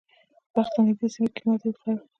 [0.53, 2.03] بلخ ته نږدې سیمه کې یې ماتې وخوړه.